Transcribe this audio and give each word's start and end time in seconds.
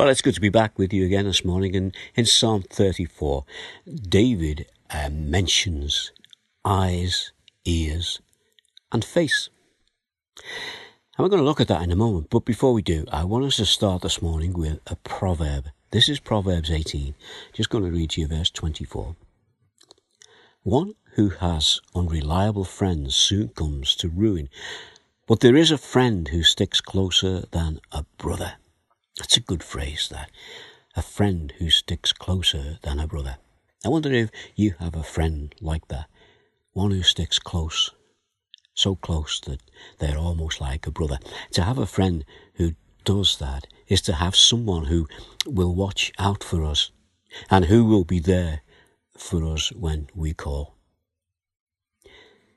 Well, 0.00 0.08
it's 0.08 0.22
good 0.22 0.34
to 0.36 0.40
be 0.40 0.48
back 0.48 0.78
with 0.78 0.94
you 0.94 1.04
again 1.04 1.26
this 1.26 1.44
morning. 1.44 1.76
And 1.76 1.94
in 2.14 2.24
Psalm 2.24 2.62
34, 2.62 3.44
David 4.08 4.64
uh, 4.88 5.10
mentions 5.10 6.10
eyes, 6.64 7.32
ears, 7.66 8.18
and 8.90 9.04
face. 9.04 9.50
And 10.38 11.18
we're 11.18 11.28
going 11.28 11.42
to 11.42 11.44
look 11.44 11.60
at 11.60 11.68
that 11.68 11.82
in 11.82 11.92
a 11.92 11.96
moment. 11.96 12.30
But 12.30 12.46
before 12.46 12.72
we 12.72 12.80
do, 12.80 13.04
I 13.12 13.24
want 13.24 13.44
us 13.44 13.56
to 13.56 13.66
start 13.66 14.00
this 14.00 14.22
morning 14.22 14.54
with 14.54 14.80
a 14.86 14.96
proverb. 14.96 15.66
This 15.90 16.08
is 16.08 16.18
Proverbs 16.18 16.70
18. 16.70 17.14
Just 17.52 17.68
going 17.68 17.84
to 17.84 17.90
read 17.90 18.08
to 18.12 18.22
you 18.22 18.26
verse 18.26 18.50
24. 18.50 19.16
One 20.62 20.94
who 21.16 21.28
has 21.28 21.78
unreliable 21.94 22.64
friends 22.64 23.14
soon 23.14 23.48
comes 23.48 23.94
to 23.96 24.08
ruin, 24.08 24.48
but 25.26 25.40
there 25.40 25.56
is 25.56 25.70
a 25.70 25.76
friend 25.76 26.28
who 26.28 26.42
sticks 26.42 26.80
closer 26.80 27.44
than 27.50 27.80
a 27.92 28.06
brother. 28.16 28.54
That's 29.18 29.36
a 29.36 29.40
good 29.40 29.62
phrase, 29.62 30.08
that. 30.10 30.30
A 30.96 31.02
friend 31.02 31.52
who 31.58 31.70
sticks 31.70 32.12
closer 32.12 32.78
than 32.82 32.98
a 32.98 33.06
brother. 33.06 33.36
I 33.84 33.88
wonder 33.88 34.12
if 34.12 34.30
you 34.56 34.74
have 34.78 34.94
a 34.94 35.02
friend 35.02 35.54
like 35.60 35.88
that. 35.88 36.06
One 36.72 36.90
who 36.90 37.02
sticks 37.02 37.38
close, 37.38 37.90
so 38.74 38.94
close 38.94 39.40
that 39.40 39.60
they're 39.98 40.18
almost 40.18 40.60
like 40.60 40.86
a 40.86 40.90
brother. 40.90 41.18
To 41.52 41.62
have 41.62 41.78
a 41.78 41.86
friend 41.86 42.24
who 42.54 42.72
does 43.04 43.38
that 43.38 43.66
is 43.88 44.00
to 44.02 44.14
have 44.14 44.36
someone 44.36 44.86
who 44.86 45.08
will 45.46 45.74
watch 45.74 46.12
out 46.18 46.44
for 46.44 46.64
us 46.64 46.90
and 47.50 47.66
who 47.66 47.84
will 47.84 48.04
be 48.04 48.20
there 48.20 48.60
for 49.16 49.44
us 49.44 49.72
when 49.72 50.08
we 50.14 50.32
call. 50.34 50.76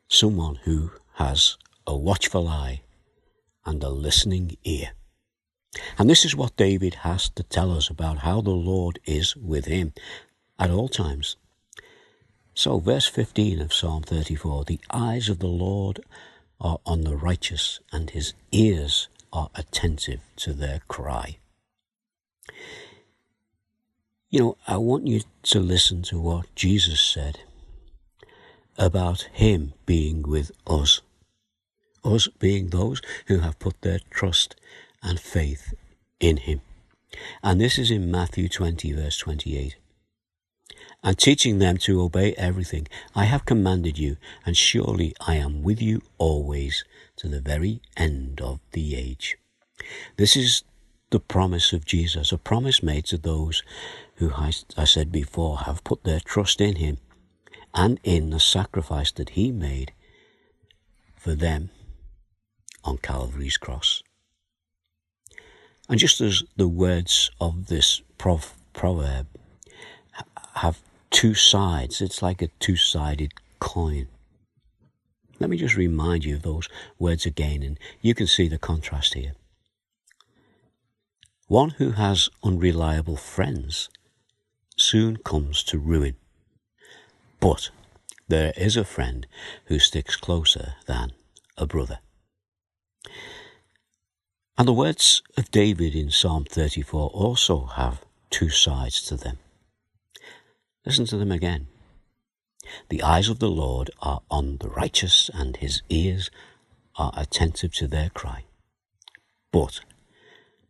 Someone 0.08 0.60
who 0.64 0.92
has 1.16 1.58
a 1.88 1.96
watchful 1.96 2.48
eye 2.48 2.82
and 3.66 3.84
a 3.84 3.90
listening 3.90 4.58
ear. 4.64 4.92
And 5.98 6.10
this 6.10 6.26
is 6.26 6.36
what 6.36 6.56
David 6.58 6.96
has 6.96 7.30
to 7.30 7.44
tell 7.44 7.72
us 7.76 7.90
about 7.90 8.20
how 8.20 8.42
the 8.42 8.52
Lord 8.52 9.00
is 9.06 9.36
with 9.36 9.66
him 9.66 9.94
at 10.60 10.70
all 10.70 10.88
times. 10.88 11.36
So, 12.54 12.80
verse 12.80 13.08
15 13.08 13.62
of 13.62 13.74
Psalm 13.74 14.04
34 14.04 14.66
the 14.66 14.80
eyes 14.92 15.30
of 15.30 15.40
the 15.40 15.48
Lord 15.48 16.02
are 16.62 16.80
on 16.86 17.02
the 17.02 17.16
righteous, 17.16 17.80
and 17.92 18.12
his 18.12 18.34
ears 18.52 19.08
are 19.32 19.50
attentive 19.56 20.22
to 20.38 20.54
their 20.54 20.82
cry. 20.88 21.38
You 24.30 24.40
know, 24.40 24.58
I 24.68 24.78
want 24.78 25.08
you 25.08 25.22
to 25.44 25.60
listen 25.60 26.04
to 26.04 26.20
what 26.20 26.54
Jesus 26.56 27.02
said 27.02 27.40
about 28.78 29.30
him 29.34 29.74
being 29.86 30.24
with 30.24 30.52
us. 30.66 31.02
Us 32.04 32.28
being 32.28 32.68
those 32.68 33.02
who 33.28 33.40
have 33.40 33.60
put 33.60 33.82
their 33.82 34.00
trust 34.10 34.56
and 35.04 35.20
faith 35.20 35.74
in 36.20 36.38
him. 36.38 36.62
And 37.44 37.62
this 37.62 37.78
is 37.78 37.92
in 37.92 38.10
Matthew 38.10 38.50
20, 38.50 38.94
verse 38.94 39.18
28. 39.18 39.76
And 41.04 41.18
teaching 41.18 41.60
them 41.60 41.78
to 41.80 42.02
obey 42.02 42.34
everything 42.36 42.88
I 43.14 43.26
have 43.26 43.46
commanded 43.46 44.00
you, 44.00 44.18
and 44.46 44.56
surely 44.56 45.14
I 45.20 45.36
am 45.36 45.62
with 45.62 45.82
you 45.82 46.02
always 46.18 46.86
to 47.18 47.28
the 47.28 47.42
very 47.42 47.82
end 47.98 48.40
of 48.42 48.62
the 48.72 48.96
age. 48.96 49.38
This 50.18 50.36
is 50.38 50.64
the 51.10 51.20
promise 51.20 51.74
of 51.74 51.86
Jesus, 51.86 52.32
a 52.32 52.38
promise 52.38 52.82
made 52.82 53.06
to 53.06 53.18
those 53.18 53.64
who, 54.16 54.32
I, 54.32 54.54
I 54.78 54.86
said 54.86 55.12
before, 55.12 55.60
have 55.60 55.84
put 55.84 56.04
their 56.04 56.22
trust 56.22 56.62
in 56.62 56.78
him 56.78 56.98
and 57.74 58.00
in 58.04 58.30
the 58.30 58.40
sacrifice 58.40 59.12
that 59.12 59.32
he 59.32 59.52
made 59.52 59.92
for 61.16 61.36
them 61.36 61.70
on 62.84 62.98
Calvary's 62.98 63.58
cross. 63.58 64.02
And 65.90 66.00
just 66.00 66.22
as 66.22 66.44
the 66.56 66.68
words 66.68 67.30
of 67.42 67.68
this 67.68 68.02
prov- 68.18 68.54
proverb 68.74 69.28
have 70.56 70.80
two 71.12 71.34
sides, 71.34 72.02
it's 72.02 72.22
like 72.22 72.42
a 72.42 72.48
two 72.60 72.76
sided 72.76 73.34
coin. 73.60 74.08
Let 75.40 75.50
me 75.50 75.58
just 75.58 75.76
remind 75.76 76.24
you 76.24 76.36
of 76.36 76.44
those 76.44 76.70
words 77.00 77.26
again, 77.26 77.64
and 77.64 77.78
you 78.02 78.16
can 78.16 78.28
see 78.28 78.48
the 78.48 78.58
contrast 78.58 79.14
here. 79.14 79.34
One 81.48 81.72
who 81.72 81.92
has 81.92 82.30
unreliable 82.44 83.18
friends 83.18 83.90
soon 84.78 85.18
comes 85.18 85.64
to 85.66 85.78
ruin, 85.78 86.16
but 87.40 87.70
there 88.28 88.54
is 88.56 88.78
a 88.78 88.86
friend 88.86 89.28
who 89.66 89.80
sticks 89.80 90.16
closer 90.16 90.76
than 90.88 91.12
a 91.58 91.66
brother. 91.68 92.00
And 94.58 94.68
the 94.68 94.74
words 94.74 95.24
of 95.36 95.50
David 95.50 95.96
in 95.96 96.12
Psalm 96.12 96.46
34 96.46 97.10
also 97.10 97.66
have 97.76 98.06
two 98.30 98.50
sides 98.50 99.02
to 99.04 99.16
them. 99.16 99.40
Listen 100.86 101.06
to 101.08 101.18
them 101.18 101.32
again. 101.32 101.68
The 102.90 103.02
eyes 103.02 103.30
of 103.30 103.40
the 103.40 103.50
Lord 103.50 103.90
are 104.02 104.22
on 104.30 104.58
the 104.58 104.70
righteous, 104.70 105.30
and 105.34 105.58
his 105.58 105.82
ears 105.90 106.30
are 106.98 107.12
attentive 107.18 107.74
to 107.76 107.88
their 107.88 108.10
cry. 108.10 108.46
But 109.52 109.82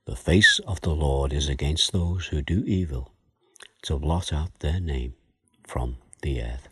the 0.05 0.15
face 0.15 0.59
of 0.65 0.81
the 0.81 0.95
Lord 0.95 1.33
is 1.33 1.49
against 1.49 1.91
those 1.91 2.27
who 2.27 2.41
do 2.41 2.63
evil, 2.65 3.11
to 3.83 3.99
blot 3.99 4.31
out 4.31 4.59
their 4.59 4.79
name 4.79 5.15
from 5.67 5.97
the 6.21 6.41
earth. 6.41 6.69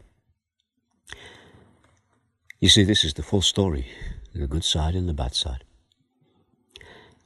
You 2.59 2.69
see, 2.69 2.83
this 2.83 3.03
is 3.03 3.15
the 3.15 3.23
full 3.23 3.41
story 3.41 3.87
the 4.33 4.47
good 4.47 4.63
side 4.63 4.95
and 4.95 5.09
the 5.09 5.13
bad 5.13 5.35
side. 5.35 5.65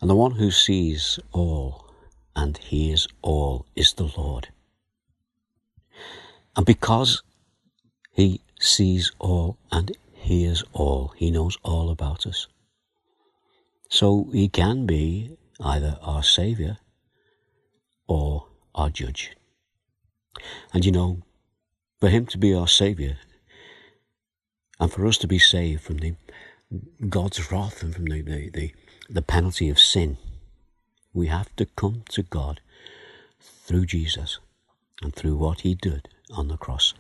And 0.02 0.10
the 0.10 0.16
one 0.16 0.32
who 0.32 0.52
sees 0.52 1.20
all 1.32 1.86
and 2.36 2.58
hears 2.58 3.08
all 3.22 3.66
is 3.76 3.94
the 3.94 4.12
Lord. 4.18 4.50
And 6.56 6.66
because 6.66 7.24
he 8.12 8.42
sees 8.60 9.12
all 9.20 9.58
and 9.72 9.92
hears 10.14 10.64
all, 10.74 11.14
he 11.16 11.32
knows 11.32 11.58
all 11.64 11.90
about 11.90 12.26
us. 12.26 12.48
So 13.90 14.30
he 14.34 14.48
can 14.48 14.86
be 14.86 15.38
either 15.60 15.98
our 16.02 16.24
Saviour 16.24 16.78
or 18.08 18.48
our 18.74 18.90
Judge. 18.90 19.36
And 20.74 20.86
you 20.86 20.92
know, 20.92 21.22
for 22.00 22.10
him 22.10 22.26
to 22.28 22.38
be 22.38 22.54
our 22.54 22.68
Saviour 22.68 23.16
and 24.80 24.92
for 24.92 25.06
us 25.06 25.18
to 25.20 25.28
be 25.28 25.40
saved 25.40 25.82
from 25.82 25.98
the 25.98 26.16
God's 27.08 27.52
wrath 27.52 27.84
and 27.84 27.94
from 27.94 28.06
the, 28.06 28.22
the, 28.22 28.50
the 28.50 28.74
the 29.10 29.22
penalty 29.22 29.70
of 29.70 29.80
sin. 29.80 30.18
We 31.14 31.28
have 31.28 31.56
to 31.58 31.66
come 31.66 32.04
to 32.10 32.24
God 32.24 32.62
through 33.40 33.86
Jesus 33.86 34.40
and 35.02 35.14
through 35.14 35.36
what 35.36 35.62
he 35.62 35.76
did 35.76 36.10
on 36.32 36.48
the 36.48 36.58
cross. 36.58 36.94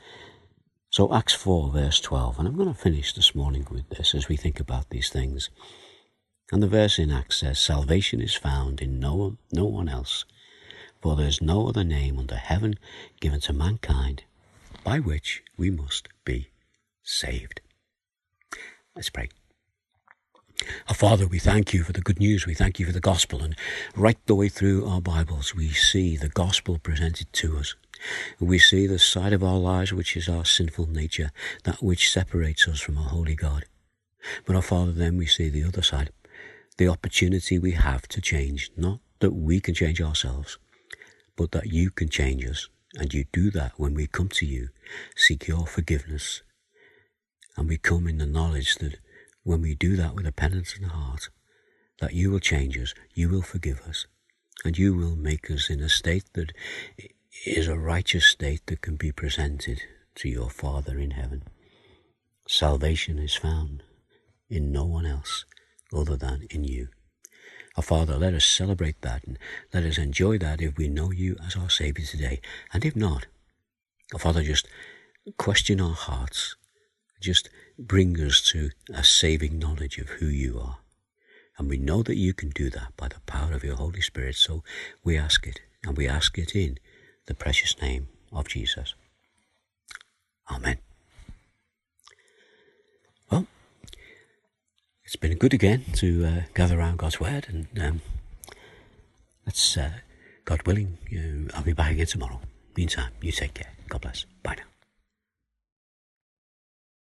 So, 0.90 1.14
Acts 1.14 1.34
4, 1.34 1.72
verse 1.72 2.00
12, 2.00 2.40
and 2.40 2.48
I'm 2.48 2.56
going 2.56 2.74
to 2.74 2.80
finish 2.80 3.14
this 3.14 3.36
morning 3.36 3.68
with 3.70 3.90
this 3.90 4.16
as 4.16 4.30
we 4.30 4.38
think 4.38 4.60
about 4.60 4.90
these 4.90 5.10
things. 5.10 5.50
And 6.52 6.62
the 6.62 6.68
verse 6.68 7.00
in 7.00 7.12
Acts 7.12 7.38
says, 7.38 7.60
Salvation 7.60 8.22
is 8.22 8.36
found 8.36 8.82
in 8.82 9.00
no, 9.00 9.38
no 9.52 9.66
one 9.66 9.90
else, 9.90 10.26
for 11.02 11.16
there 11.16 11.28
is 11.28 11.42
no 11.42 11.68
other 11.68 11.84
name 11.84 12.18
under 12.18 12.36
heaven 12.36 12.76
given 13.20 13.42
to 13.42 13.54
mankind 13.54 14.24
by 14.84 15.00
which 15.00 15.44
we 15.58 15.70
must 15.70 16.08
be 16.24 16.50
saved. 17.04 17.62
Let's 18.96 19.10
pray. 19.10 19.30
Our 20.88 20.96
Father, 20.96 21.28
we 21.28 21.40
thank 21.40 21.74
you 21.74 21.84
for 21.84 21.92
the 21.92 22.02
good 22.02 22.20
news. 22.20 22.46
We 22.46 22.54
thank 22.54 22.80
you 22.80 22.86
for 22.86 22.92
the 22.92 23.00
gospel. 23.00 23.42
And 23.42 23.56
right 23.96 24.18
the 24.26 24.36
way 24.36 24.50
through 24.50 24.88
our 24.88 25.02
Bibles, 25.02 25.54
we 25.54 25.70
see 25.70 26.16
the 26.16 26.30
gospel 26.30 26.80
presented 26.80 27.32
to 27.34 27.58
us. 27.58 27.76
We 28.40 28.60
see 28.60 28.88
the 28.88 29.00
side 29.00 29.34
of 29.34 29.44
our 29.44 29.58
lives 29.58 29.92
which 29.92 30.16
is 30.16 30.30
our 30.30 30.46
sinful 30.46 30.88
nature, 30.88 31.32
that 31.64 31.84
which 31.84 32.10
separates 32.12 32.68
us 32.68 32.80
from 32.80 32.98
a 32.98 33.02
holy 33.02 33.36
God. 33.36 33.66
But 34.46 34.56
our 34.56 34.62
Father, 34.62 34.92
then 34.92 35.18
we 35.18 35.26
see 35.26 35.50
the 35.50 35.64
other 35.64 35.82
side, 35.82 36.12
the 36.78 36.88
opportunity 36.88 37.60
we 37.60 37.72
have 37.72 38.08
to 38.10 38.22
change, 38.22 38.72
not 38.78 39.00
that 39.20 39.34
we 39.34 39.60
can 39.60 39.74
change 39.74 40.02
ourselves, 40.02 40.58
but 41.36 41.52
that 41.52 41.68
you 41.68 41.92
can 41.92 42.10
change 42.10 42.46
us. 42.46 42.70
And 42.98 43.14
you 43.14 43.26
do 43.34 43.52
that 43.52 43.74
when 43.76 43.94
we 43.94 44.08
come 44.08 44.30
to 44.30 44.46
you, 44.46 44.70
seek 45.18 45.48
your 45.48 45.68
forgiveness. 45.68 46.44
And 47.58 47.68
we 47.68 47.78
come 47.78 48.08
in 48.08 48.20
the 48.20 48.26
knowledge 48.26 48.76
that 48.76 49.00
when 49.46 49.62
we 49.62 49.76
do 49.76 49.96
that 49.96 50.16
with 50.16 50.26
a 50.26 50.32
penitent 50.32 50.88
heart, 50.88 51.30
that 52.02 52.14
you 52.14 52.32
will 52.32 52.40
change 52.40 52.78
us, 52.78 52.94
you 53.14 53.30
will 53.30 53.44
forgive 53.44 53.80
us, 53.88 54.08
and 54.66 54.78
you 54.78 54.96
will 54.96 55.16
make 55.16 55.50
us 55.52 55.70
in 55.70 55.80
a 55.80 55.88
state 55.88 56.26
that 56.34 56.52
is 57.46 57.68
a 57.68 57.78
righteous 57.78 58.26
state 58.26 58.66
that 58.66 58.82
can 58.82 58.96
be 58.96 59.12
presented 59.12 59.84
to 60.16 60.28
your 60.28 60.50
Father 60.50 60.98
in 60.98 61.12
heaven. 61.12 61.44
Salvation 62.48 63.20
is 63.20 63.36
found 63.36 63.84
in 64.50 64.72
no 64.72 64.84
one 64.84 65.06
else 65.06 65.46
other 65.94 66.18
than 66.18 66.48
in 66.50 66.64
you. 66.64 66.88
Our 67.78 67.84
Father, 67.84 68.18
let 68.18 68.34
us 68.34 68.46
celebrate 68.46 69.02
that 69.02 69.26
and 69.26 69.38
let 69.72 69.84
us 69.84 70.00
enjoy 70.00 70.40
that 70.40 70.60
if 70.60 70.76
we 70.76 70.88
know 70.88 71.12
you 71.12 71.36
as 71.46 71.56
our 71.56 71.70
Saviour 71.70 72.08
today. 72.08 72.42
And 72.74 72.84
if 72.84 72.96
not, 72.96 73.28
our 74.12 74.20
Father, 74.20 74.42
just 74.42 74.68
question 75.38 75.80
our 75.80 75.94
hearts. 75.94 76.56
Just 77.26 77.50
bring 77.80 78.22
us 78.22 78.40
to 78.52 78.70
a 78.94 79.04
saving 79.04 79.58
knowledge 79.58 79.98
of 79.98 80.10
who 80.10 80.28
you 80.28 80.60
are. 80.60 80.78
And 81.58 81.68
we 81.68 81.78
know 81.78 82.04
that 82.04 82.18
you 82.18 82.36
can 82.36 82.50
do 82.50 82.70
that 82.70 82.96
by 82.96 83.08
the 83.08 83.20
power 83.26 83.54
of 83.54 83.64
your 83.64 83.78
Holy 83.78 84.02
Spirit. 84.02 84.36
So 84.36 84.64
we 85.04 85.18
ask 85.18 85.48
it, 85.48 85.60
and 85.84 85.98
we 85.98 86.08
ask 86.08 86.38
it 86.38 86.56
in 86.56 86.78
the 87.26 87.34
precious 87.34 87.82
name 87.82 88.10
of 88.32 88.48
Jesus. 88.48 88.94
Amen. 90.52 90.78
Well, 93.32 93.48
it's 95.04 95.16
been 95.16 95.36
good 95.40 95.56
again 95.56 95.86
to 95.94 96.26
uh, 96.26 96.42
gather 96.54 96.78
around 96.78 97.00
God's 97.00 97.20
Word, 97.20 97.48
and 97.50 97.68
um, 97.82 98.02
uh, 99.48 99.90
God 100.44 100.62
willing, 100.68 101.00
uh, 101.12 101.58
I'll 101.58 101.64
be 101.64 101.74
back 101.74 101.92
again 101.92 102.06
tomorrow. 102.06 102.40
Meantime, 102.78 103.14
you 103.20 103.32
take 103.32 103.56
care. 103.56 103.72
God 103.90 104.02
bless. 104.02 104.26
Bye 104.44 104.58
now. 104.58 104.75